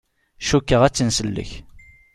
Cukkeɣ 0.47 0.81
ad 0.83 0.93
tt-nsellek. 0.93 1.51